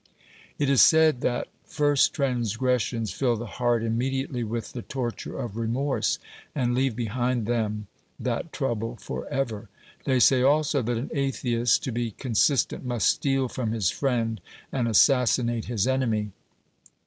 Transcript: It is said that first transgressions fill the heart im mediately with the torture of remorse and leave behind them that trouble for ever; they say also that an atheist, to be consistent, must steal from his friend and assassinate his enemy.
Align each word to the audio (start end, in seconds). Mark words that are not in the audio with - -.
It 0.57 0.67
is 0.67 0.81
said 0.81 1.21
that 1.21 1.47
first 1.63 2.11
transgressions 2.11 3.11
fill 3.13 3.35
the 3.35 3.45
heart 3.45 3.83
im 3.83 3.99
mediately 3.99 4.43
with 4.43 4.73
the 4.73 4.81
torture 4.81 5.37
of 5.37 5.55
remorse 5.57 6.17
and 6.55 6.73
leave 6.73 6.95
behind 6.95 7.45
them 7.45 7.85
that 8.19 8.51
trouble 8.51 8.95
for 8.95 9.27
ever; 9.27 9.69
they 10.05 10.19
say 10.19 10.41
also 10.41 10.81
that 10.81 10.97
an 10.97 11.11
atheist, 11.13 11.83
to 11.83 11.91
be 11.91 12.09
consistent, 12.09 12.83
must 12.83 13.09
steal 13.11 13.47
from 13.47 13.73
his 13.73 13.91
friend 13.91 14.41
and 14.71 14.87
assassinate 14.87 15.65
his 15.65 15.85
enemy. 15.85 16.31